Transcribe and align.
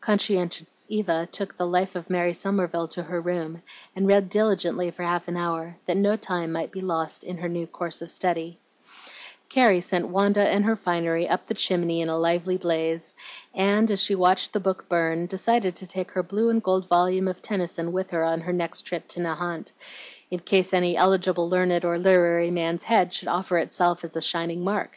Conscientious 0.00 0.86
Eva 0.88 1.28
took 1.30 1.54
the 1.58 1.66
Life 1.66 1.94
of 1.94 2.08
Mary 2.08 2.32
Somerville 2.32 2.88
to 2.88 3.02
her 3.02 3.20
room, 3.20 3.60
and 3.94 4.06
read 4.06 4.30
diligently 4.30 4.90
for 4.90 5.02
half 5.02 5.28
an 5.28 5.36
hour, 5.36 5.76
that 5.84 5.98
no 5.98 6.16
time 6.16 6.50
might 6.52 6.72
be 6.72 6.80
lost 6.80 7.22
in 7.22 7.36
her 7.36 7.50
new 7.50 7.66
course 7.66 8.00
of 8.00 8.10
study, 8.10 8.58
Carrie 9.50 9.82
sent 9.82 10.08
Wanda 10.08 10.40
and 10.48 10.64
her 10.64 10.74
finery 10.74 11.28
up 11.28 11.44
the 11.44 11.52
chimney 11.52 12.00
in 12.00 12.08
a 12.08 12.16
lively 12.16 12.56
blaze, 12.56 13.12
and, 13.54 13.90
as 13.90 14.02
she 14.02 14.14
watched 14.14 14.54
the 14.54 14.58
book 14.58 14.88
burn, 14.88 15.26
decided 15.26 15.74
to 15.74 15.86
take 15.86 16.12
her 16.12 16.22
blue 16.22 16.48
and 16.48 16.62
gold 16.62 16.88
volume 16.88 17.28
of 17.28 17.42
Tennyson 17.42 17.92
with 17.92 18.10
her 18.12 18.24
on 18.24 18.40
her 18.40 18.54
next 18.54 18.86
trip 18.86 19.06
to 19.08 19.20
Nahant, 19.20 19.72
in 20.30 20.38
case 20.40 20.72
any 20.72 20.96
eligible 20.96 21.46
learned 21.46 21.84
or 21.84 21.98
literary 21.98 22.50
man's 22.50 22.84
head 22.84 23.12
should 23.12 23.28
offer 23.28 23.58
itself 23.58 24.02
as 24.02 24.16
a 24.16 24.22
shining 24.22 24.64
mark. 24.64 24.96